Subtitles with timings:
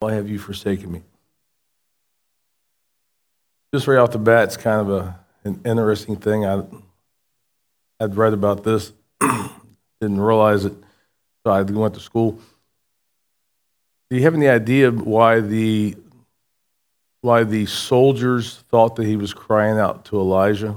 [0.00, 1.02] Why have you forsaken me?
[3.74, 6.46] Just right off the bat, it's kind of a, an interesting thing.
[6.46, 6.62] I,
[8.00, 8.92] I'd read about this,
[10.00, 10.72] didn't realize it,
[11.44, 12.40] so I went to school.
[14.08, 15.96] Do you have any idea why the
[17.20, 20.76] why the soldiers thought that he was crying out to Elijah?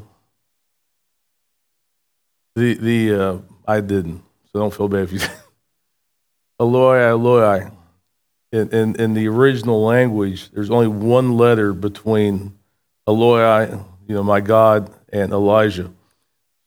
[2.55, 4.21] The the uh, I didn't,
[4.51, 5.19] so don't feel bad if you.
[6.59, 7.71] Eloi, Eloi.
[8.53, 12.53] In, in, in the original language, there's only one letter between
[13.07, 13.65] Eloi,
[14.07, 15.91] you know, my God, and Elijah.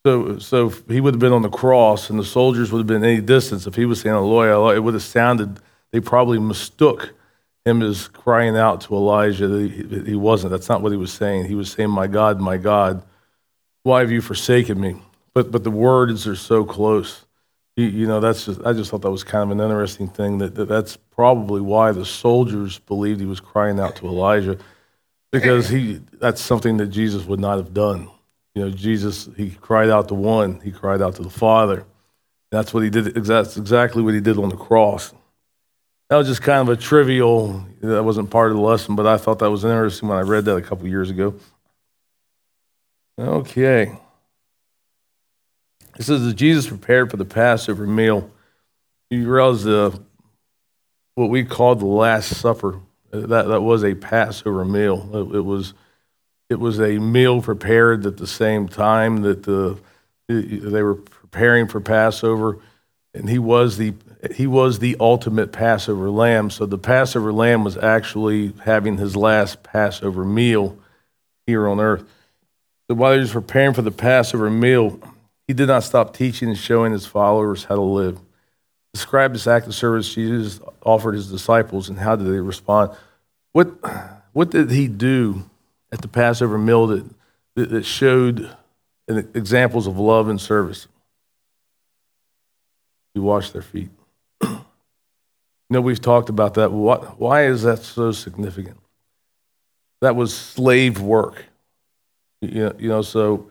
[0.05, 3.05] So, so he would have been on the cross, and the soldiers would have been
[3.05, 3.69] any distance.
[3.69, 5.61] If he was saying Eloi, it would have sounded.
[5.93, 7.15] They probably mistook
[7.65, 9.49] him as crying out to Elijah.
[9.69, 10.51] He, he wasn't.
[10.51, 11.47] That's not what he was saying.
[11.47, 13.05] He was saying, "My God, my God,
[13.85, 14.97] why have you forsaken me?"
[15.35, 17.26] But but the words are so close.
[17.77, 20.39] You, you know, that's just, I just thought that was kind of an interesting thing.
[20.39, 24.59] That, that that's probably why the soldiers believed he was crying out to Elijah,
[25.31, 28.09] because he that's something that Jesus would not have done.
[28.55, 31.85] You know, Jesus he cried out to one, he cried out to the Father.
[32.51, 33.15] That's what he did.
[33.15, 35.13] That's exactly what he did on the cross.
[36.09, 37.67] That was just kind of a trivial.
[37.83, 40.45] That wasn't part of the lesson, but I thought that was interesting when I read
[40.47, 41.35] that a couple years ago.
[43.19, 43.99] Okay.
[45.99, 48.31] It says that Jesus prepared for the Passover meal.
[49.11, 49.97] You realize uh,
[51.15, 52.81] what we call the Last Supper.
[53.11, 55.09] That, that was a Passover meal.
[55.13, 55.75] It, it, was,
[56.51, 59.79] it was a meal prepared at the same time that the,
[60.29, 62.59] they were preparing for Passover,
[63.15, 63.95] and he was the
[64.35, 66.51] he was the ultimate Passover lamb.
[66.51, 70.79] So the Passover lamb was actually having his last Passover meal
[71.47, 72.03] here on earth.
[72.89, 74.99] So while he was preparing for the Passover meal,
[75.47, 78.21] he did not stop teaching and showing his followers how to live.
[78.93, 82.93] Describe this act of service Jesus offered his disciples and how did they respond?
[83.53, 83.69] What,
[84.33, 85.49] what did he do
[85.93, 87.05] at the Passover meal that,
[87.55, 88.55] that showed
[89.09, 90.89] examples of love and service?
[93.15, 93.91] He washed their feet.
[94.43, 94.59] you
[95.71, 96.73] know, we've talked about that.
[96.73, 98.79] What, Why is that so significant?
[100.01, 101.45] That was slave work.
[102.43, 103.51] You know, you know so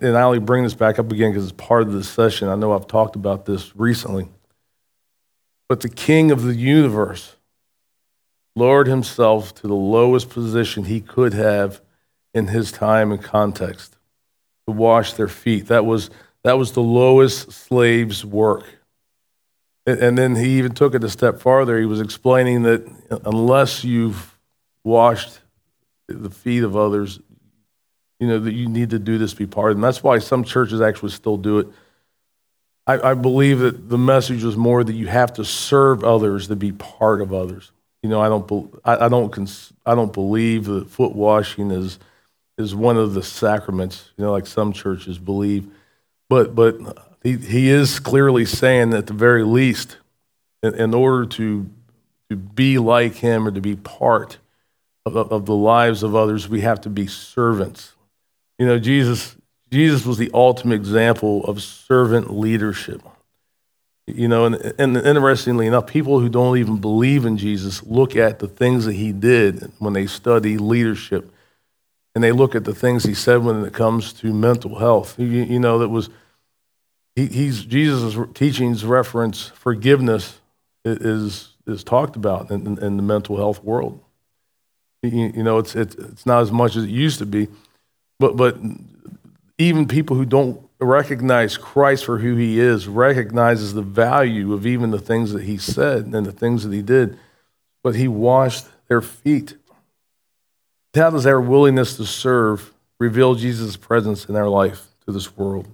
[0.00, 2.48] and I only bring this back up again because it's part of this session.
[2.48, 4.28] I know I've talked about this recently.
[5.68, 7.36] But the king of the universe
[8.56, 11.80] lowered himself to the lowest position he could have
[12.34, 13.96] in his time and context
[14.66, 15.66] to wash their feet.
[15.66, 16.10] That was,
[16.44, 18.64] that was the lowest slave's work.
[19.86, 21.78] And then he even took it a step farther.
[21.78, 22.86] He was explaining that
[23.24, 24.38] unless you've
[24.84, 25.40] washed
[26.06, 27.18] the feet of others,
[28.20, 29.78] you know, that you need to do this, to be part of.
[29.78, 31.68] And that's why some churches actually still do it.
[32.86, 36.56] I, I believe that the message was more that you have to serve others to
[36.56, 37.72] be part of others.
[38.02, 41.98] You know, I don't, I, I don't, cons- I don't believe that foot washing is,
[42.58, 44.10] is one of the sacraments.
[44.16, 45.66] You know, like some churches believe,
[46.28, 46.76] but, but
[47.22, 49.96] he, he is clearly saying that at the very least,
[50.62, 51.70] in, in order to,
[52.28, 54.38] to be like him or to be part
[55.06, 57.94] of, of the lives of others, we have to be servants.
[58.60, 59.36] You know, Jesus,
[59.72, 63.00] Jesus was the ultimate example of servant leadership.
[64.06, 68.38] You know, and, and interestingly enough, people who don't even believe in Jesus look at
[68.38, 71.32] the things that he did when they study leadership.
[72.14, 75.18] And they look at the things he said when it comes to mental health.
[75.18, 76.10] You, you know, that was,
[77.16, 80.38] he, he's, Jesus' teachings reference forgiveness
[80.84, 84.04] is, is talked about in, in the mental health world.
[85.02, 87.48] You, you know, it's, it's, it's not as much as it used to be.
[88.20, 88.58] But, but
[89.56, 94.90] even people who don't recognize Christ for who he is recognizes the value of even
[94.90, 97.18] the things that he said and the things that he did.
[97.82, 99.56] But he washed their feet.
[100.94, 105.66] How does our willingness to serve reveal Jesus' presence in our life to this world?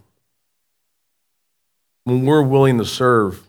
[2.04, 3.42] When we're willing to serve,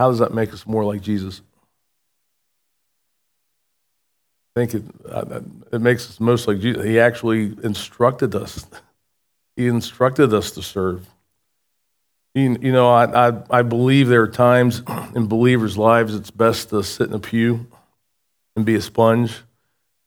[0.00, 1.42] how does that make us more like Jesus?
[4.56, 6.82] Think it, uh, it makes us most like Jesus.
[6.82, 8.66] He actually instructed us.
[9.54, 11.06] He instructed us to serve.
[12.34, 14.82] You, you know, I, I, I believe there are times
[15.14, 17.66] in believers' lives it's best to sit in a pew
[18.56, 19.42] and be a sponge.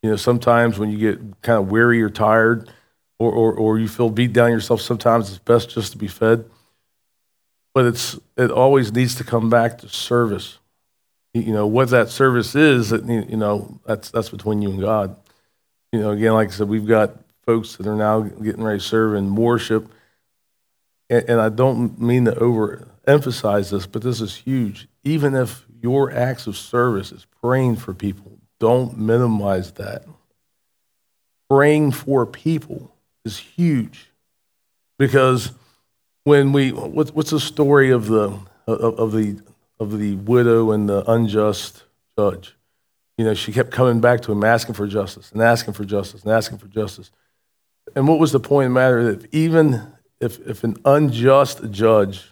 [0.01, 2.71] You know, sometimes when you get kind of weary or tired
[3.19, 6.45] or, or, or you feel beat down yourself, sometimes it's best just to be fed.
[7.75, 10.57] But it's, it always needs to come back to service
[11.33, 15.15] you know what that service is you know that's that's between you and god
[15.91, 17.15] you know again like i said we've got
[17.45, 19.91] folks that are now getting ready to serve in worship
[21.09, 26.11] and, and i don't mean to overemphasize this but this is huge even if your
[26.11, 28.37] acts of service is praying for people.
[28.59, 30.03] Don't minimize that.
[31.49, 32.93] Praying for people
[33.25, 34.11] is huge
[34.97, 35.51] because
[36.23, 38.37] when we what's the story of the
[38.67, 39.41] of, of the
[39.79, 41.83] of the widow and the unjust
[42.17, 42.55] judge?
[43.17, 46.23] You know, she kept coming back to him asking for justice and asking for justice
[46.23, 47.11] and asking for justice.
[47.95, 49.15] And what was the point of the matter?
[49.15, 52.31] That even if, if an unjust judge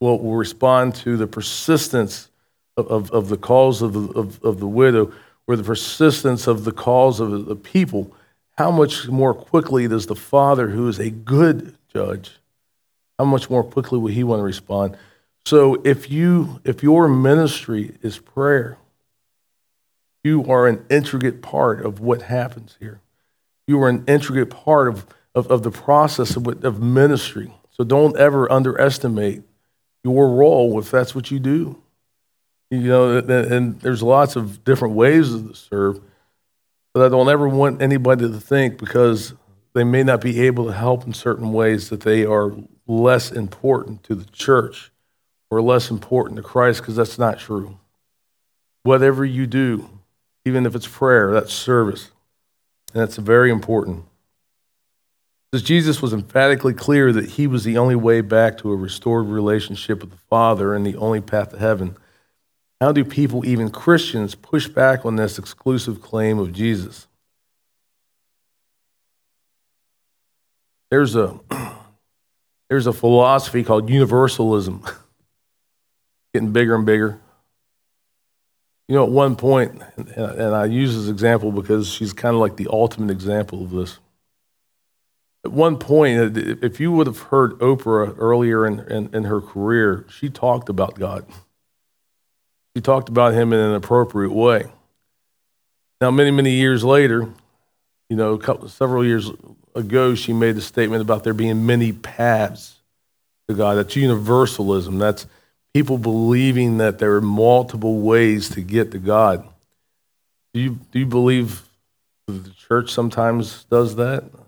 [0.00, 2.28] will, will respond to the persistence
[2.76, 5.12] of, of, of the cause of the, of, of the widow
[5.46, 8.14] or the persistence of the cause of the people,
[8.56, 12.38] how much more quickly does the Father, who is a good judge,
[13.18, 14.96] how much more quickly will he want to respond?
[15.48, 18.76] So if you if your ministry is prayer,
[20.22, 23.00] you are an intricate part of what happens here.
[23.66, 27.50] You are an intricate part of, of, of the process of, of ministry.
[27.70, 29.42] So don't ever underestimate
[30.04, 31.80] your role if that's what you do.
[32.70, 35.98] You know, and there's lots of different ways to serve,
[36.92, 39.32] but I don't ever want anybody to think because
[39.72, 42.52] they may not be able to help in certain ways that they are
[42.86, 44.92] less important to the church
[45.50, 47.78] or less important to Christ because that's not true.
[48.82, 49.88] Whatever you do,
[50.44, 52.10] even if it's prayer, that's service.
[52.92, 54.04] And that's very important.
[55.50, 59.26] Because Jesus was emphatically clear that he was the only way back to a restored
[59.26, 61.96] relationship with the Father and the only path to heaven.
[62.80, 67.06] How do people, even Christians, push back on this exclusive claim of Jesus?
[70.90, 71.40] There's a,
[72.68, 74.84] there's a philosophy called universalism,
[76.32, 77.20] getting bigger and bigger.
[78.88, 82.56] You know, at one point, and I use this example because she's kind of like
[82.56, 83.98] the ultimate example of this.
[85.44, 90.06] At one point, if you would have heard Oprah earlier in, in, in her career,
[90.08, 91.26] she talked about God.
[92.74, 94.66] She talked about him in an appropriate way.
[96.00, 97.28] Now, many, many years later,
[98.08, 99.30] you know, couple, several years
[99.74, 102.76] ago, she made a statement about there being many paths
[103.48, 103.74] to God.
[103.74, 104.98] That's universalism.
[104.98, 105.26] That's
[105.74, 109.46] people believing that there are multiple ways to get to God.
[110.54, 111.62] Do you, do you believe
[112.26, 114.30] the church sometimes does that?
[114.32, 114.38] Do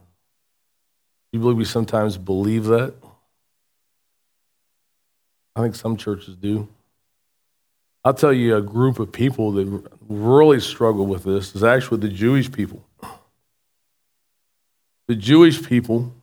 [1.32, 2.94] you believe we sometimes believe that?
[5.54, 6.68] I think some churches do.
[8.04, 12.08] I'll tell you a group of people that really struggle with this is actually the
[12.08, 12.82] Jewish people.
[15.06, 16.14] The Jewish people,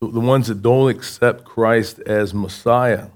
[0.00, 3.06] the ones that don't accept Christ as Messiah,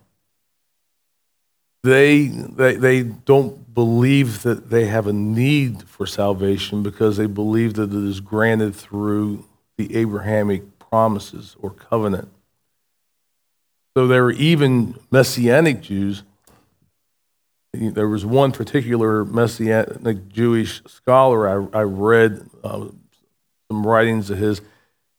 [1.85, 7.75] they, they, they don't believe that they have a need for salvation because they believe
[7.75, 9.45] that it is granted through
[9.77, 12.31] the Abrahamic promises or covenant.
[13.95, 16.23] So there are even Messianic Jews.
[17.75, 22.87] There was one particular Messianic Jewish scholar I, I read uh,
[23.71, 24.63] some writings of his.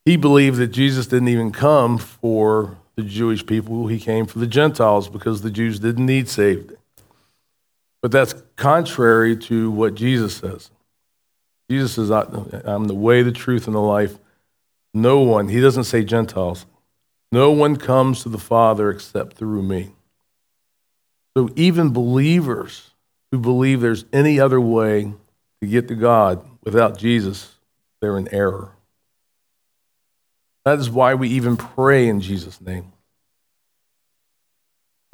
[0.04, 4.48] He believed that Jesus didn't even come for the Jewish people, he came for the
[4.48, 6.74] Gentiles because the Jews didn't need saved.
[8.02, 10.72] But that's contrary to what Jesus says.
[11.70, 14.18] Jesus says, I'm the way, the truth, and the life.
[14.94, 16.66] No one, he doesn't say Gentiles,
[17.32, 19.92] no one comes to the Father except through me.
[21.36, 22.92] So even believers
[23.32, 25.12] who believe there's any other way
[25.62, 27.56] to get to God without Jesus,
[28.00, 28.72] they're in error.
[30.64, 32.94] That is why we even pray in Jesus' name.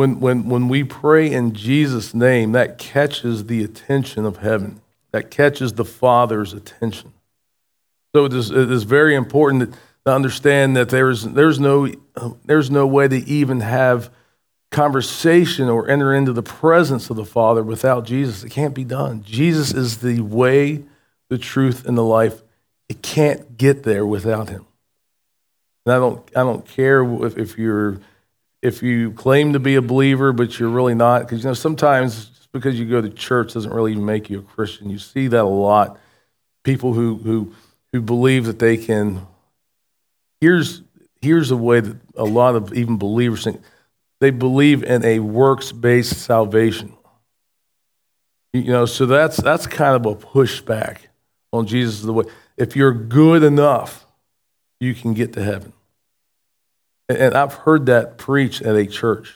[0.02, 4.82] When, when, when we pray in Jesus' name, that catches the attention of heaven,
[5.12, 7.14] that catches the Father's attention.
[8.16, 9.76] So it is, it is very important
[10.08, 11.88] to understand that there's, there's, no,
[12.44, 14.10] there's no way to even have
[14.72, 18.44] conversation or enter into the presence of the Father without Jesus.
[18.44, 19.22] It can't be done.
[19.22, 20.84] Jesus is the way,
[21.30, 22.42] the truth, and the life.
[22.90, 24.66] It can't get there without him.
[25.86, 28.00] And I don't, I don't care if, if you're
[28.62, 32.26] if you claim to be a believer but you're really not because you know sometimes
[32.26, 34.90] just because you go to church doesn't really make you a christian.
[34.90, 36.00] You see that a lot.
[36.64, 37.54] People who who
[37.92, 39.26] who believe that they can
[40.40, 40.82] here's
[41.22, 43.62] here's a way that a lot of even believers think.
[44.20, 46.94] They believe in a works-based salvation.
[48.54, 50.98] You know so that's that's kind of a pushback
[51.52, 52.26] on jesus the way.
[52.58, 54.06] If you're good enough
[54.80, 55.74] you can get to heaven.
[57.18, 59.34] And I've heard that preached at a church.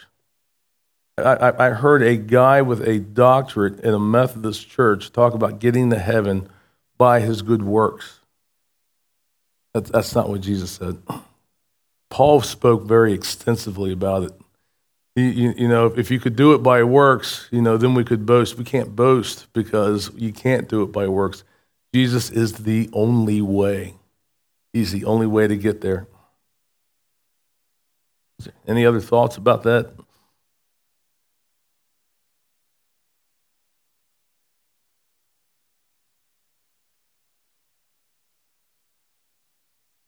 [1.17, 5.89] I, I heard a guy with a doctorate in a Methodist church talk about getting
[5.91, 6.49] to heaven
[6.97, 8.19] by his good works.
[9.73, 11.01] That's, that's not what Jesus said.
[12.09, 14.31] Paul spoke very extensively about it.
[15.15, 18.03] You, you, you, know, if you could do it by works, you know, then we
[18.03, 18.57] could boast.
[18.57, 21.43] We can't boast because you can't do it by works.
[21.93, 23.95] Jesus is the only way.
[24.73, 26.07] He's the only way to get there.
[28.67, 29.91] Any other thoughts about that?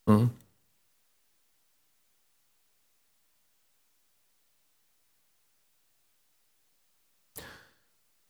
[0.08, 0.28] Mm-hmm.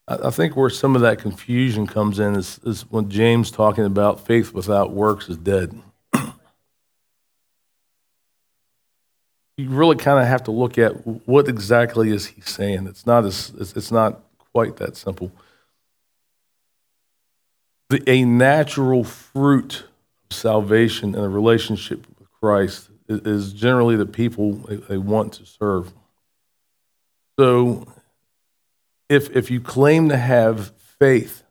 [0.10, 4.26] I think where some of that confusion comes in is, is when James talking about
[4.26, 5.78] faith without works is dead.
[9.58, 10.92] You really kind of have to look at
[11.28, 12.86] what exactly is he saying.
[12.88, 14.22] It's not as it's not
[14.54, 15.32] quite that simple.
[17.90, 19.86] The, a natural fruit
[20.30, 25.46] of salvation and a relationship with Christ is, generally the people they, they want to
[25.46, 25.94] serve.
[27.40, 27.88] So
[29.10, 31.44] if, if you claim to have faith,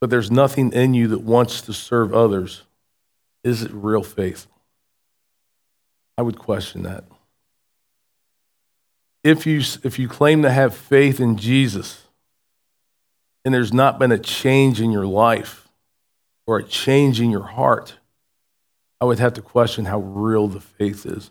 [0.00, 2.62] but there's nothing in you that wants to serve others,
[3.44, 4.46] is it real faith?
[6.20, 7.04] I would question that.
[9.24, 12.02] If you, if you claim to have faith in Jesus
[13.42, 15.66] and there's not been a change in your life
[16.46, 17.94] or a change in your heart,
[19.00, 21.30] I would have to question how real the faith is.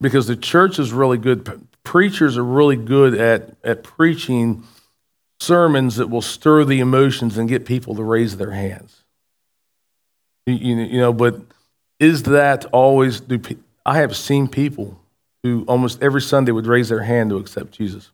[0.00, 4.64] Because the church is really good preachers are really good at, at preaching
[5.38, 9.04] sermons that will stir the emotions and get people to raise their hands.
[10.46, 11.42] You, you know, but
[11.98, 13.40] is that always, do,
[13.86, 15.00] I have seen people
[15.44, 18.10] who almost every Sunday would raise their hand to accept Jesus.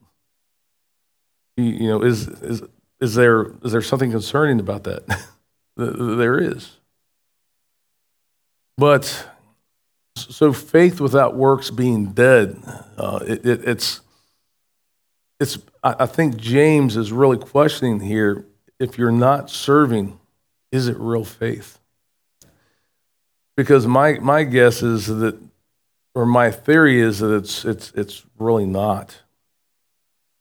[1.56, 2.62] You know, is, is,
[3.00, 5.02] is, there, is there something concerning about that?
[5.76, 6.76] there is.
[8.76, 9.28] But
[10.14, 12.62] so faith without works being dead,
[12.98, 14.02] uh, it, it, it's,
[15.40, 18.44] it's, I think James is really questioning here
[18.78, 20.20] if you're not serving,
[20.70, 21.78] is it real faith?
[23.56, 25.38] Because my, my guess is that,
[26.14, 29.22] or my theory is that it's, it's, it's really not.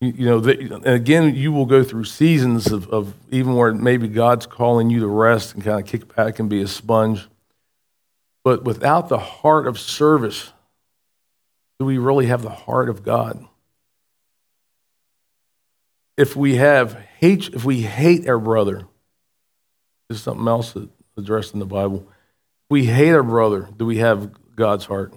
[0.01, 4.07] You, you know, and again, you will go through seasons of, of even where maybe
[4.07, 7.27] God's calling you to rest and kind of kick back and be a sponge.
[8.43, 10.51] But without the heart of service,
[11.79, 13.45] do we really have the heart of God?
[16.17, 18.87] If we have hate, if we hate our brother,
[20.09, 20.75] this is something else
[21.15, 22.05] addressed in the Bible.
[22.07, 25.13] If we hate our brother, do we have God's heart?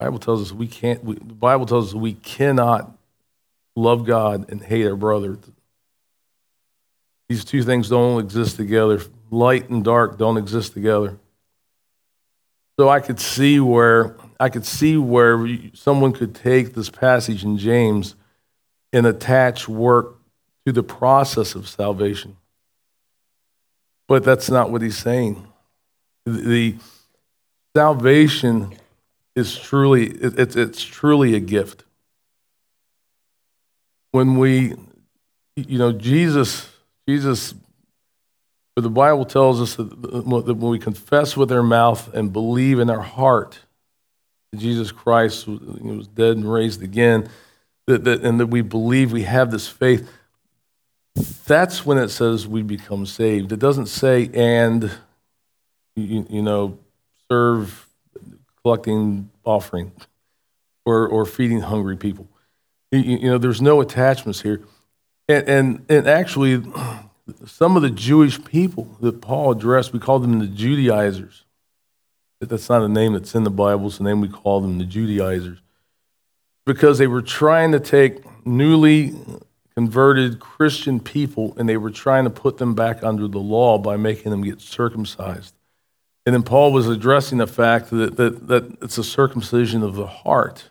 [0.00, 1.04] Bible tells us we can't.
[1.04, 2.90] We, the Bible tells us we cannot
[3.76, 5.38] love God and hate our brother.
[7.28, 11.16] These two things don't exist together light and dark don't exist together.
[12.78, 17.58] So I could see where I could see where someone could take this passage in
[17.58, 18.14] James
[18.92, 20.16] and attach work
[20.66, 22.36] to the process of salvation.
[24.08, 25.46] But that's not what he's saying.
[26.24, 26.76] The
[27.76, 28.74] salvation
[29.40, 31.84] is truly it's, it's truly a gift.
[34.12, 34.74] When we
[35.56, 36.70] you know Jesus
[37.08, 37.54] Jesus
[38.76, 43.00] the Bible tells us that when we confess with our mouth and believe in our
[43.02, 43.58] heart
[44.52, 47.28] that Jesus Christ was dead and raised again,
[47.86, 50.10] that, that, and that we believe we have this faith,
[51.46, 53.52] that's when it says we become saved.
[53.52, 54.90] It doesn't say, and,
[55.96, 56.78] you, you know,
[57.30, 57.86] serve
[58.62, 59.92] collecting offering
[60.84, 62.28] or, or feeding hungry people.
[62.90, 64.62] You, you know, there's no attachments here.
[65.28, 66.62] And, and, and actually,
[67.46, 71.44] some of the Jewish people that Paul addressed, we call them the Judaizers.
[72.40, 74.84] That's not a name that's in the Bible, it's a name we call them the
[74.84, 75.58] Judaizers.
[76.66, 79.14] Because they were trying to take newly
[79.74, 83.96] converted Christian people and they were trying to put them back under the law by
[83.96, 85.54] making them get circumcised.
[86.26, 90.06] And then Paul was addressing the fact that, that, that it's a circumcision of the
[90.06, 90.70] heart.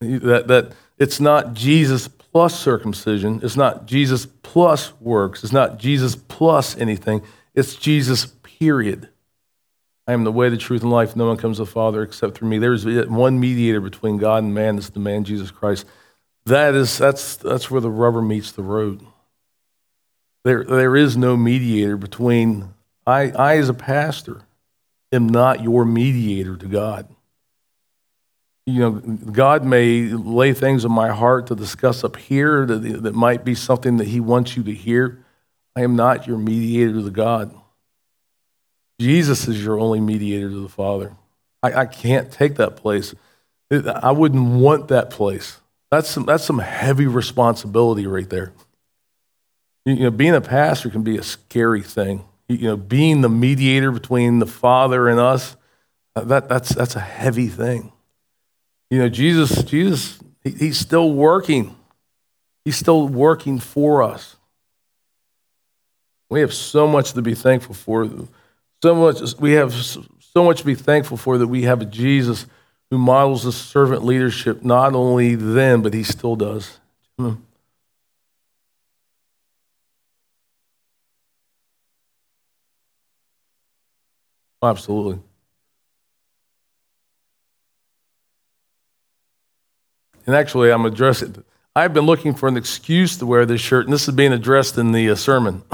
[0.00, 3.40] That, that it's not Jesus plus circumcision.
[3.42, 5.44] It's not Jesus plus works.
[5.44, 7.22] It's not Jesus plus anything.
[7.54, 9.08] It's Jesus, period.
[10.06, 11.14] I am the way, the truth, and life.
[11.14, 12.58] No one comes to the Father except through me.
[12.58, 14.78] There's one mediator between God and man.
[14.78, 15.86] It's the man Jesus Christ.
[16.46, 19.06] That is, that's, that's where the rubber meets the road.
[20.44, 22.74] There, there is no mediator between,
[23.06, 24.42] I, I, as a pastor,
[25.10, 27.08] am not your mediator to God
[28.66, 33.14] you know, God may lay things on my heart to discuss up here that, that
[33.14, 35.24] might be something that He wants you to hear.
[35.74, 37.52] I am not your mediator to God.
[39.00, 41.12] Jesus is your only mediator to the Father.
[41.62, 43.14] I, I can't take that place.
[43.70, 45.58] I wouldn't want that place.
[45.90, 48.52] That's some, that's some heavy responsibility right there.
[49.84, 52.24] You know, being a pastor can be a scary thing.
[52.56, 55.56] You know, being the mediator between the Father and us,
[56.14, 57.92] uh, that, that's, that's a heavy thing.
[58.90, 61.74] You know, Jesus, Jesus, he, he's still working.
[62.64, 64.36] He's still working for us.
[66.30, 68.08] We have so much to be thankful for.
[68.82, 72.46] So much we have so much to be thankful for that we have a Jesus
[72.90, 76.78] who models the servant leadership not only then, but he still does.
[84.62, 85.18] Absolutely.
[90.26, 91.42] And actually, I'm addressing,
[91.74, 94.78] I've been looking for an excuse to wear this shirt, and this is being addressed
[94.78, 95.62] in the uh, sermon.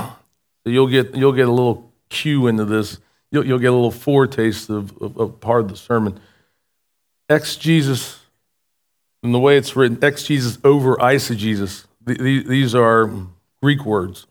[0.64, 2.98] So you'll get, you'll get a little cue into this.
[3.30, 6.18] You'll, you'll get a little foretaste of, of, of part of the sermon.
[7.30, 8.18] Exegesis,
[9.22, 11.86] and the way it's written, exegesis over eisegesis.
[12.04, 13.10] These are
[13.62, 14.26] Greek words.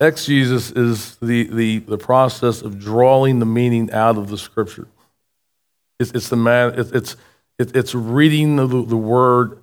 [0.00, 4.88] Exegesis is the, the, the process of drawing the meaning out of the scripture.
[6.00, 7.16] It's, it's the man, it's,
[7.58, 9.58] it's, it's reading the, the word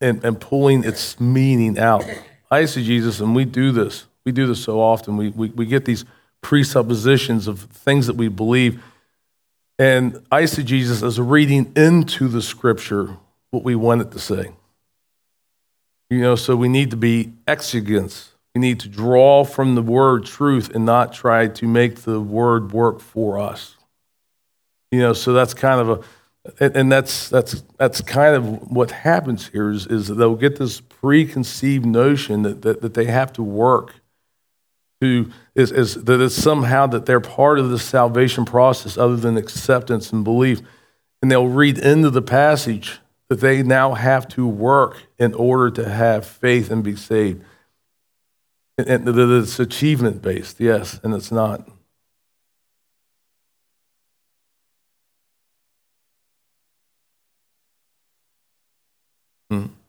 [0.00, 2.04] and, and pulling its meaning out.
[2.50, 5.16] Eisegesis, and we do this, we do this so often.
[5.16, 6.04] We, we, we get these
[6.42, 8.82] presuppositions of things that we believe.
[9.78, 13.16] And eisegesis is reading into the scripture
[13.50, 14.52] what we want it to say.
[16.08, 20.26] You know, so we need to be exegents we need to draw from the word
[20.26, 23.76] truth and not try to make the word work for us.
[24.90, 26.04] You know, so that's kind of a,
[26.58, 31.86] and that's that's that's kind of what happens here is, is they'll get this preconceived
[31.86, 33.94] notion that, that, that they have to work
[35.00, 39.36] to is, is that it's somehow that they're part of the salvation process other than
[39.36, 40.60] acceptance and belief.
[41.22, 45.88] And they'll read into the passage that they now have to work in order to
[45.88, 47.44] have faith and be saved.
[48.88, 51.68] And it's achievement based, yes, and it's not.
[59.50, 59.79] Hmm.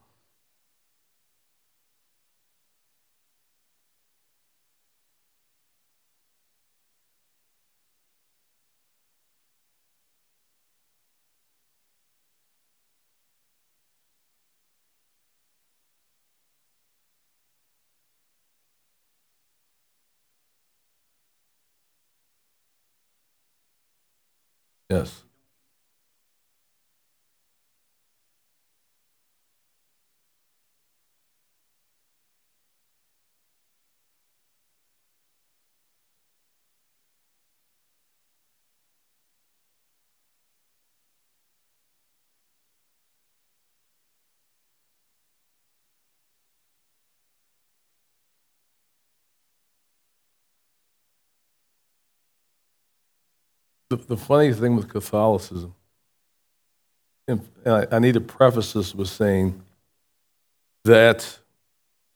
[24.91, 25.23] Yes.
[53.91, 55.75] The, the funny thing with Catholicism,
[57.27, 59.61] and I, I need to preface this with saying
[60.85, 61.21] that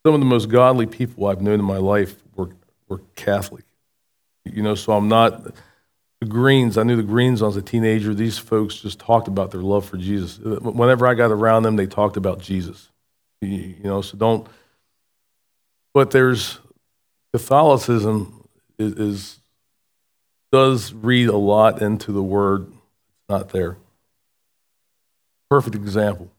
[0.04, 2.50] some of the most godly people I've known in my life were,
[2.88, 3.64] were Catholic.
[4.44, 5.44] You know, so I'm not
[6.20, 6.78] the Greens.
[6.78, 8.14] I knew the Greens when I was a teenager.
[8.14, 10.38] These folks just talked about their love for Jesus.
[10.38, 12.90] Whenever I got around them, they talked about Jesus.
[13.42, 14.46] You know, so don't.
[15.92, 16.58] But there's
[17.32, 19.40] Catholicism is, is
[20.52, 22.72] does read a lot into the word.
[23.28, 23.76] Not there.
[25.50, 26.30] Perfect example.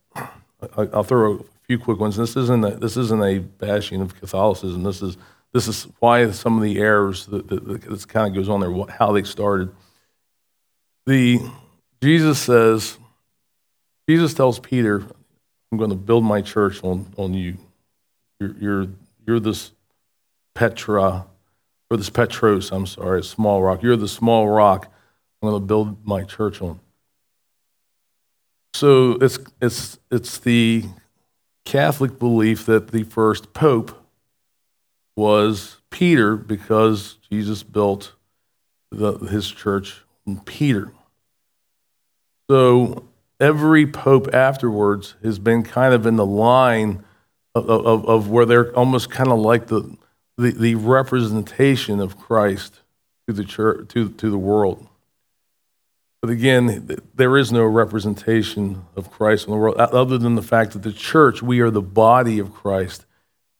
[0.75, 2.15] I'll throw a few quick ones.
[2.15, 4.83] This isn't a, this isn't a bashing of Catholicism.
[4.83, 5.17] This is
[5.53, 8.95] this is why some of the errors that, that, that kind of goes on there,
[8.97, 9.69] how they started.
[11.05, 11.39] The
[12.01, 12.97] Jesus says,
[14.07, 15.03] Jesus tells Peter,
[15.71, 17.57] "I'm going to build my church on on you.
[18.39, 18.87] You're you're,
[19.25, 19.71] you're this
[20.53, 21.25] Petra,
[21.89, 23.81] or this Petros, I'm sorry, small rock.
[23.81, 24.91] You're the small rock
[25.41, 26.79] I'm going to build my church on.
[28.73, 30.83] So it's, it's, it's the
[31.65, 34.05] Catholic belief that the first pope
[35.15, 38.13] was Peter because Jesus built
[38.91, 40.91] the, his church on Peter.
[42.49, 43.07] So
[43.39, 47.03] every pope afterwards has been kind of in the line
[47.55, 49.97] of, of, of where they're almost kind of like the,
[50.37, 52.81] the, the representation of Christ
[53.27, 54.87] to the church, to, to the world.
[56.21, 60.73] But again, there is no representation of Christ in the world other than the fact
[60.73, 63.05] that the church, we are the body of Christ,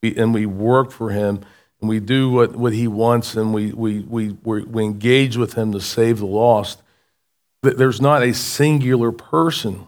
[0.02, 1.42] and we work for Him,
[1.80, 5.72] and we do what, what He wants, and we, we, we, we engage with Him
[5.74, 6.82] to save the lost.
[7.62, 9.86] there's not a singular person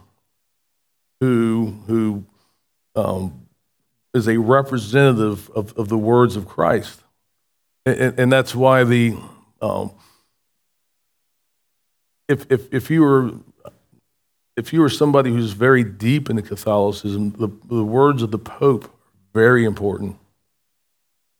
[1.20, 2.24] who, who
[2.94, 3.39] um,
[4.14, 7.00] is a representative of, of the words of Christ.
[7.86, 9.16] And, and that's why the,
[9.62, 9.92] um,
[12.28, 13.32] if, if, if you were
[14.60, 18.84] if you were somebody who's very deep into Catholicism, the, the words of the Pope
[18.84, 18.90] are
[19.32, 20.18] very important.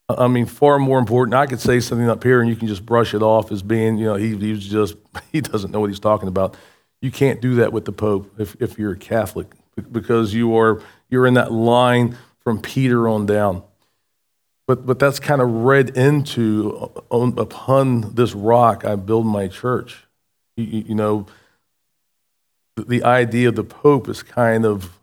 [0.08, 1.34] I mean, far more important.
[1.34, 3.98] I could say something up here and you can just brush it off as being,
[3.98, 4.96] you know, he, he's just,
[5.32, 6.56] he doesn't know what he's talking about.
[7.02, 9.48] You can't do that with the Pope if, if you're a Catholic
[9.92, 12.16] because you are, you're in that line
[12.50, 13.62] from Peter on down.
[14.66, 19.46] But, but that's kind of read into uh, on, upon this rock I build my
[19.46, 20.04] church.
[20.56, 21.26] You, you know,
[22.76, 24.98] the idea of the Pope is kind of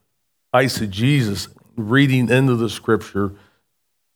[0.54, 3.32] eisegesis, reading into the scripture,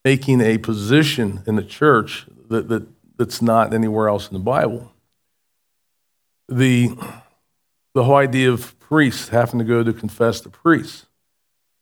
[0.04, 2.86] making a position in the church that, that,
[3.17, 4.91] that's not anywhere else in the Bible.
[6.50, 6.89] The,
[7.94, 11.06] the whole idea of priests having to go to confess to priests,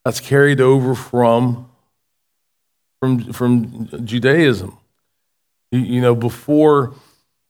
[0.09, 1.69] that's carried over from,
[2.99, 4.75] from, from Judaism.
[5.71, 6.95] You, you know, before,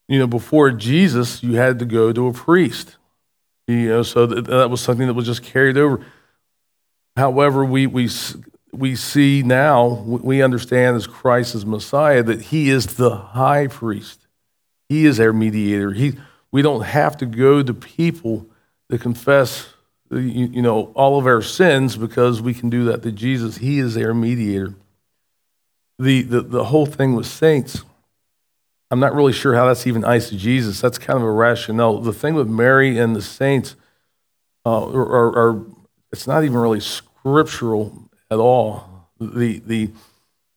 [0.10, 2.98] you know, before Jesus, you had to go to a priest.
[3.66, 6.06] You know, so that, that was something that was just carried over.
[7.16, 8.10] However, we, we,
[8.74, 14.28] we see now, we understand as Christ as Messiah, that he is the high priest.
[14.90, 15.94] He is our mediator.
[15.94, 16.18] He,
[16.52, 18.48] we don't have to go to people
[18.92, 19.70] to confess
[20.12, 23.58] you, you know, all of our sins because we can do that to Jesus.
[23.58, 24.74] He is our mediator.
[25.98, 27.84] The, the, the whole thing with saints,
[28.90, 30.82] I'm not really sure how that's even eisegesis.
[30.82, 32.00] That's kind of a rationale.
[32.00, 33.76] The thing with Mary and the saints
[34.66, 35.66] uh, are, are,
[36.12, 39.10] it's not even really scriptural at all.
[39.20, 39.92] The, the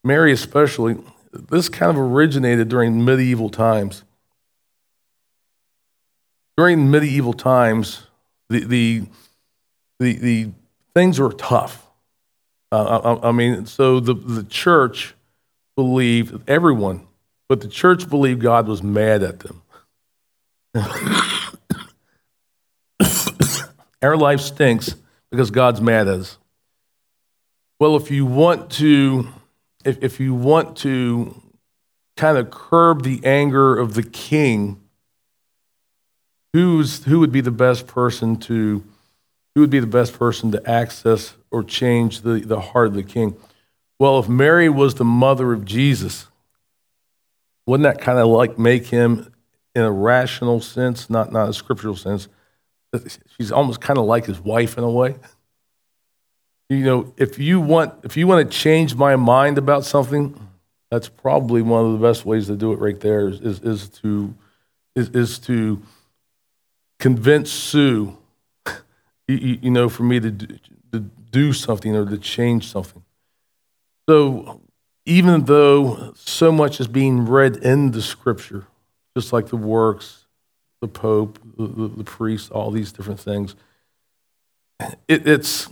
[0.05, 0.97] Mary especially,
[1.33, 4.05] this kind of originated during medieval times.
[6.57, 8.07] During medieval times,
[8.49, 9.03] the, the,
[10.03, 10.51] the, the
[10.95, 11.87] things were tough.
[12.71, 15.15] Uh, I, I mean, so the, the church
[15.77, 17.07] believed, everyone
[17.53, 19.61] but the church believed God was mad at them.
[24.01, 24.97] Our life stinks
[25.31, 26.39] because God's mad at us.
[27.79, 29.29] Well, if you want to,
[29.85, 31.43] if, if you want to
[32.17, 34.81] kind of curb the anger of the king,
[36.55, 38.83] who's who would be the best person to
[39.55, 43.03] who would be the best person to access or change the, the heart of the
[43.03, 43.37] king?
[43.99, 46.27] Well, if Mary was the mother of Jesus,
[47.67, 49.33] wouldn't that kind of like make him,
[49.75, 52.29] in a rational sense, not, not a scriptural sense,
[53.37, 55.17] she's almost kind of like his wife in a way?
[56.69, 60.49] You know, if you want, if you want to change my mind about something,
[60.91, 63.89] that's probably one of the best ways to do it right there is, is, is
[63.89, 64.35] to,
[64.95, 65.83] is, is to
[66.99, 68.17] convince Sue,
[69.29, 70.59] you, you, know, for me to do,
[70.93, 73.03] to do something or to change something.
[74.09, 74.61] So
[75.07, 78.67] even though so much is being read in the scripture,
[79.17, 80.27] just like the works,
[80.81, 83.55] the Pope, the, the, all these different things,
[85.09, 85.69] it, it's,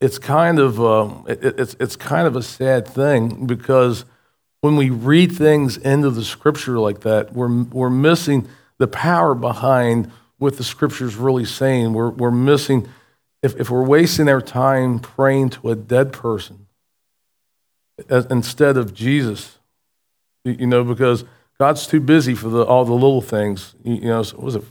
[0.00, 4.04] it's, kind of, um, it, it's, it's kind of a sad thing because
[4.60, 10.10] when we read things into the scripture like that, we're, we're missing the power behind
[10.42, 11.92] what the scripture's really saying.
[11.94, 12.88] We're, we're missing,
[13.42, 16.66] if, if we're wasting our time praying to a dead person,
[18.10, 19.58] uh, instead of Jesus.
[20.44, 21.24] You know, because
[21.58, 23.76] God's too busy for the, all the little things.
[23.84, 24.64] You, know, so was it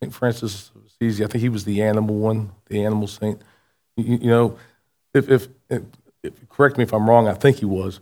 [0.00, 0.14] St.
[0.14, 1.24] Francis of Assisi?
[1.24, 3.42] I think he was the animal one, the animal saint.
[3.96, 4.58] You, you know,
[5.12, 5.82] if, if, if,
[6.22, 7.98] if, correct me if I'm wrong, I think he was.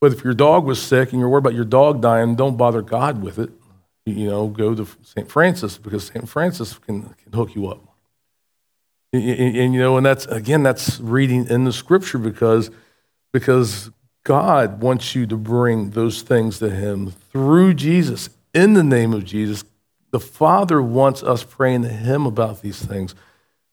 [0.00, 2.82] But if your dog was sick and you're worried about your dog dying, don't bother
[2.82, 3.50] God with it.
[4.06, 5.30] You know, go to St.
[5.30, 6.28] Francis because St.
[6.28, 7.80] Francis can, can hook you up.
[9.12, 12.70] And, and, and, you know, and that's, again, that's reading in the scripture because–
[13.34, 13.90] because
[14.22, 19.24] God wants you to bring those things to Him through Jesus, in the name of
[19.24, 19.64] Jesus.
[20.12, 23.16] The Father wants us praying to Him about these things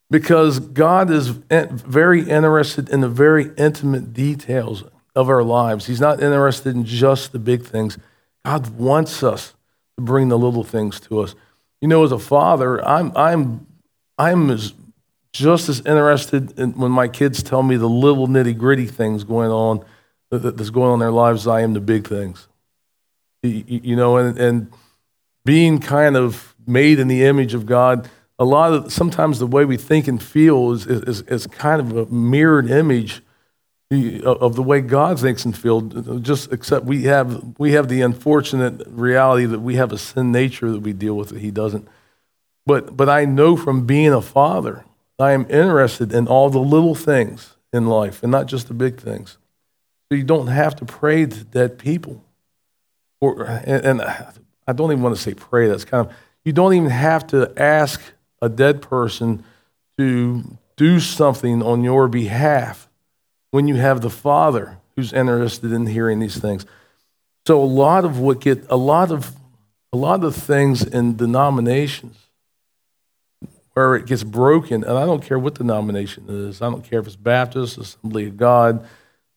[0.10, 4.84] because God is very interested in the very intimate details
[5.16, 5.86] of our lives.
[5.86, 8.00] He's not interested in just the big things.
[8.44, 9.54] God wants us
[10.02, 11.36] bring the little things to us.
[11.80, 13.66] You know, as a father, I'm, I'm,
[14.18, 14.74] I'm as
[15.34, 19.50] just as interested in when my kids tell me the little nitty gritty things going
[19.50, 19.84] on
[20.30, 22.48] that's going on in their lives as I am the big things.
[23.44, 24.72] You know, and, and
[25.46, 29.66] being kind of made in the image of God, a lot of sometimes the way
[29.66, 33.22] we think and feel is, is, is kind of a mirrored image
[33.92, 36.22] of the way God thinks and feels.
[36.22, 40.72] Just except we have we have the unfortunate reality that we have a sin nature
[40.72, 41.88] that we deal with that He doesn't.
[42.66, 44.86] But, but I know from being a father,
[45.20, 49.00] I am interested in all the little things in life and not just the big
[49.00, 49.38] things.
[50.10, 52.24] So you don't have to pray to dead people.
[53.20, 56.74] Or, and, and I don't even want to say pray, that's kind of, you don't
[56.74, 58.02] even have to ask
[58.42, 59.44] a dead person
[59.98, 62.90] to do something on your behalf
[63.52, 66.66] when you have the Father who's interested in hearing these things.
[67.46, 69.36] So a lot of what get a lot of
[69.94, 72.18] a lot of things in denominations
[73.74, 76.62] where it gets broken, and I don't care what denomination it is.
[76.62, 78.86] I don't care if it's Baptist, Assembly of God,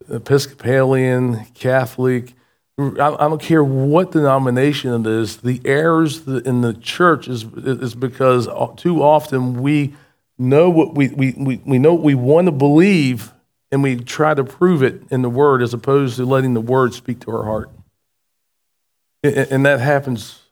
[0.09, 2.33] Episcopalian, Catholic.
[2.77, 2.85] I
[3.17, 5.37] don't care what denomination it is.
[5.37, 9.95] The errors in the church is, is because too often we
[10.37, 13.33] know what we, we, we, we know what we want to believe
[13.75, 16.95] and we try to prove it in the word as opposed to letting the word
[16.95, 17.71] speak to our heart.
[19.25, 20.43] And that happens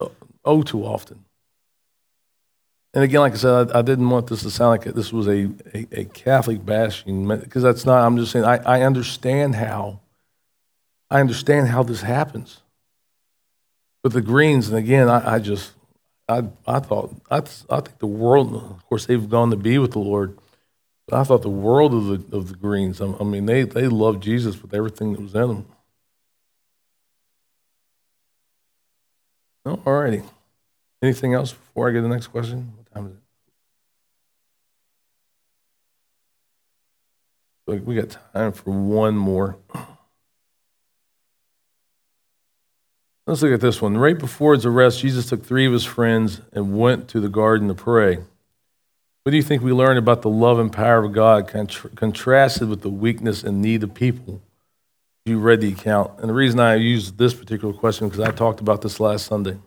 [0.00, 0.08] uh,
[0.44, 1.24] oh too often.
[2.92, 5.26] And again, like I said, I, I, didn't want this to sound like this was
[5.28, 10.00] a, a, a Catholic bashing, because that's not, I'm just saying, I, I understand how,
[11.10, 12.60] I understand how this happens.
[14.02, 15.72] But the Greens, and again, I, I just,
[16.28, 19.92] I, I thought, I, I think the world, of course, they've gone to be with
[19.92, 20.36] the Lord.
[21.10, 24.22] I thought the world of the, of the Greens, I, I mean, they, they loved
[24.22, 25.66] Jesus with everything that was in them.
[29.64, 30.22] Oh, all righty.
[31.02, 32.72] Anything else before I get the next question?
[32.76, 33.18] What time is it?
[37.66, 39.58] Look, We got time for one more.
[43.26, 43.98] Let's look at this one.
[43.98, 47.68] Right before his arrest, Jesus took three of his friends and went to the garden
[47.68, 48.20] to pray.
[49.28, 52.66] What do you think we learn about the love and power of God contra- contrasted
[52.70, 54.40] with the weakness and need of people?
[55.26, 56.18] You read the account.
[56.20, 59.58] And the reason I used this particular question because I talked about this last Sunday.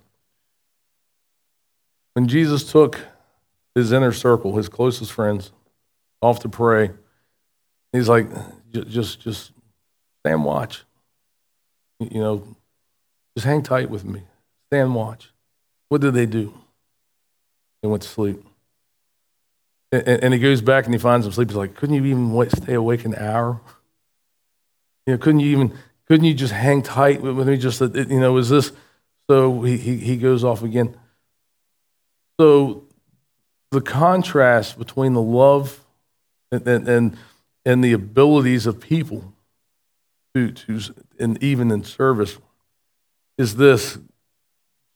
[2.13, 3.01] When Jesus took
[3.75, 5.51] his inner circle, his closest friends,
[6.23, 6.89] off to pray,
[7.91, 8.29] he's like,
[8.71, 9.51] just, just
[10.21, 10.85] stand watch.
[11.99, 12.47] You know,
[13.37, 14.23] just hang tight with me.
[14.71, 15.29] Stand watch.
[15.89, 16.51] What did they do?
[17.83, 18.43] They went to sleep.
[19.91, 21.49] And, and he goes back and he finds them sleep.
[21.49, 23.59] He's like, couldn't you even wait, stay awake an hour?
[25.05, 25.77] You know, couldn't you even,
[26.07, 27.57] couldn't you just hang tight with me?
[27.57, 28.71] Just, that, you know, is this,
[29.29, 30.95] so he, he, he goes off again.
[32.39, 32.85] So
[33.71, 35.83] the contrast between the love
[36.51, 37.17] and, and,
[37.65, 39.33] and the abilities of people
[40.33, 40.79] to, to,
[41.19, 42.37] and even in service
[43.37, 43.97] is this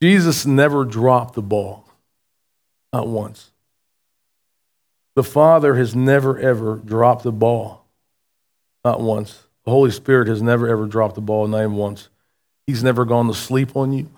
[0.00, 1.88] Jesus never dropped the ball,
[2.92, 3.50] not once.
[5.16, 7.86] The Father has never, ever dropped the ball,
[8.84, 9.46] not once.
[9.64, 12.10] The Holy Spirit has never, ever dropped the ball, not even once.
[12.66, 14.10] He's never gone to sleep on you,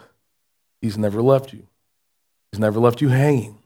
[0.82, 1.66] He's never left you.
[2.50, 3.58] He's never left you hanging.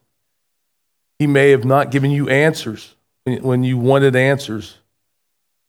[1.19, 4.77] He may have not given you answers when you wanted answers,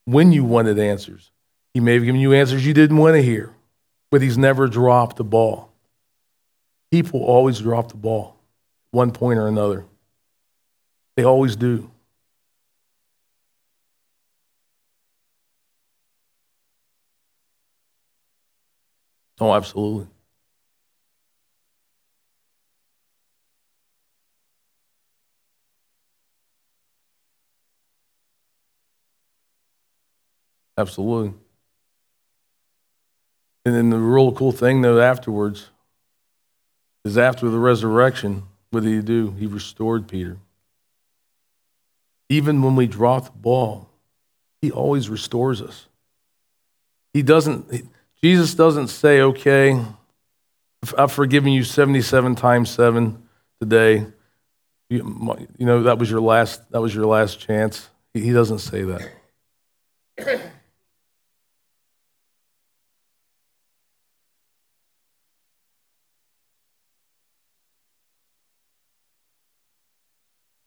[0.04, 1.30] when you wanted answers.
[1.72, 3.54] He may have given you answers you didn't want to hear,
[4.10, 5.72] but he's never dropped the ball.
[6.90, 8.36] People always drop the ball,
[8.90, 9.84] one point or another.
[11.16, 11.90] They always do.
[19.40, 20.06] Oh, absolutely.
[30.76, 31.34] Absolutely.
[33.64, 35.70] And then the real cool thing, though, afterwards
[37.04, 39.30] is after the resurrection, what did he do?
[39.38, 40.38] He restored Peter.
[42.28, 43.88] Even when we drop the ball,
[44.62, 45.88] he always restores us.
[47.12, 47.88] He doesn't,
[48.22, 49.80] Jesus doesn't say, okay,
[50.98, 53.22] I've forgiven you 77 times seven
[53.60, 54.06] today.
[54.90, 57.88] You, you know, that was your last, that was your last chance.
[58.12, 59.10] He doesn't say that.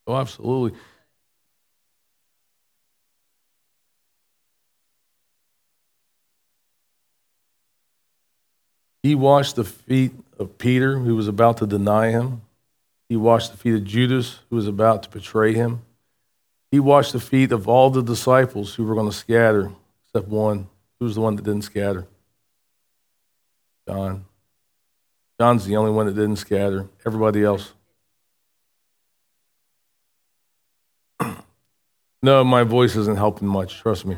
[0.08, 0.80] Oh, absolutely.
[9.08, 12.42] He washed the feet of Peter, who was about to deny him.
[13.08, 15.84] He washed the feet of Judas, who was about to betray him.
[16.72, 19.72] He washed the feet of all the disciples who were going to scatter,
[20.04, 20.68] except one.
[21.00, 22.06] Who was the one that didn't scatter?
[23.88, 24.26] John.
[25.40, 26.90] John's the only one that didn't scatter.
[27.06, 27.72] Everybody else
[32.22, 34.18] No, my voice isn't helping much, trust me.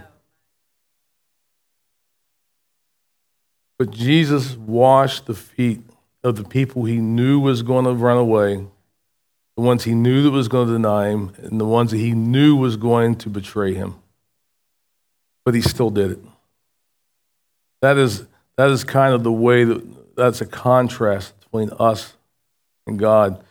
[3.80, 5.82] But Jesus washed the feet
[6.24, 8.68] of the people he knew was going to run away
[9.60, 12.14] the ones he knew that was going to deny him, and the ones that he
[12.14, 13.96] knew was going to betray him.
[15.44, 16.20] But he still did it.
[17.82, 22.14] That is, that is kind of the way that that's a contrast between us
[22.88, 23.44] and God.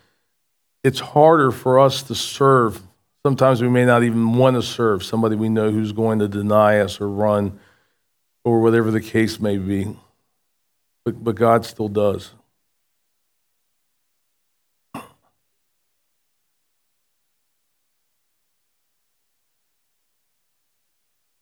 [0.82, 2.80] It's harder for us to serve.
[3.22, 6.80] Sometimes we may not even want to serve somebody we know who's going to deny
[6.80, 7.60] us or run
[8.44, 9.94] or whatever the case may be.
[11.04, 12.32] But, but God still does.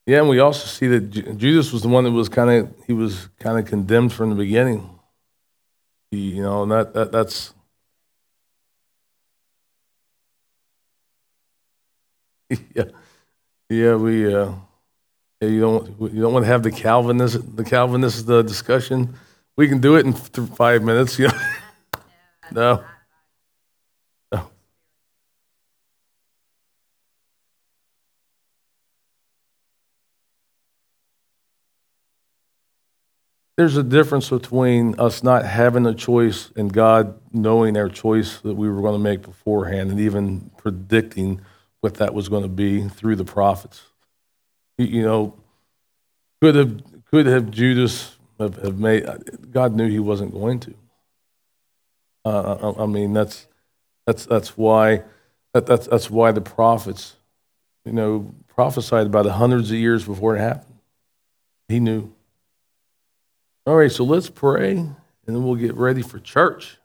[0.06, 2.92] Yeah, and we also see that Judas was the one that was kind of he
[2.92, 4.88] was kind of condemned from the beginning.
[6.12, 7.52] He, you know, and that, that that's
[12.74, 12.84] yeah,
[13.68, 13.96] yeah.
[13.96, 14.52] We uh,
[15.40, 19.14] you don't you don't want to have the Calvinist the Calvinist the discussion.
[19.56, 21.18] We can do it in five minutes.
[21.18, 21.34] You know?
[22.52, 22.84] no.
[33.56, 38.54] There's a difference between us not having a choice and God knowing our choice that
[38.54, 41.40] we were going to make beforehand and even predicting
[41.80, 43.82] what that was going to be through the prophets.
[44.76, 45.34] You know,
[46.42, 49.06] could have could have Judas have, have made?
[49.50, 50.74] God knew he wasn't going to.
[52.24, 53.46] Uh, I, I, mean, that's
[54.06, 55.02] that's that's why
[55.54, 57.16] that, that's that's why the prophets,
[57.84, 60.78] you know, prophesied about it hundreds of years before it happened.
[61.68, 62.12] He knew.
[63.66, 64.76] All right, so let's pray
[65.26, 66.78] and then we'll get ready for church.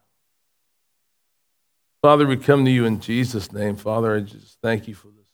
[2.02, 3.76] Father, we come to you in Jesus' name.
[3.76, 5.28] Father, I just thank you for this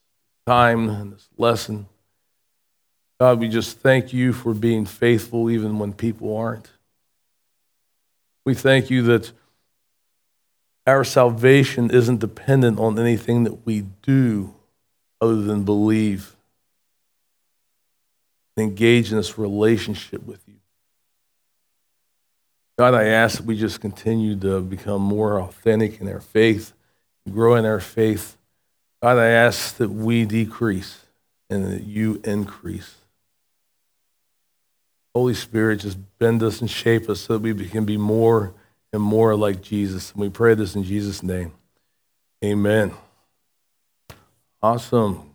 [0.45, 1.87] time and this lesson.
[3.19, 6.69] God, we just thank you for being faithful even when people aren't.
[8.45, 9.31] We thank you that
[10.85, 14.53] our salvation isn't dependent on anything that we do
[15.19, 16.35] other than believe,
[18.55, 20.53] and engage in this relationship with you.
[22.77, 26.73] God, I ask that we just continue to become more authentic in our faith,
[27.29, 28.37] grow in our faith.
[29.01, 31.05] God, I ask that we decrease
[31.49, 32.95] and that you increase.
[35.17, 38.53] Holy Spirit, just bend us and shape us so that we can be more
[38.93, 40.11] and more like Jesus.
[40.11, 41.53] And we pray this in Jesus' name.
[42.45, 42.93] Amen.
[44.61, 45.26] Awesome.